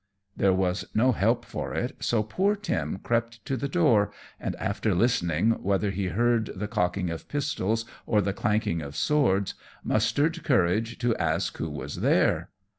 There 0.35 0.51
was 0.51 0.85
no 0.95 1.11
help 1.11 1.45
for 1.45 1.75
it, 1.75 1.95
so 2.03 2.23
poor 2.23 2.55
Tim 2.55 2.97
crept 3.03 3.45
to 3.45 3.55
the 3.55 3.67
door, 3.67 4.11
and, 4.39 4.55
after 4.55 4.95
listening 4.95 5.51
whether 5.61 5.91
he 5.91 6.07
heard 6.07 6.49
the 6.55 6.67
cocking 6.67 7.11
of 7.11 7.27
pistols 7.29 7.85
or 8.07 8.19
the 8.19 8.33
clanking 8.33 8.81
of 8.81 8.95
swords, 8.95 9.53
mustered 9.83 10.43
courage 10.43 10.97
to 10.97 11.15
ask 11.17 11.55
who 11.59 11.69
was 11.69 11.97
there. 11.97 12.49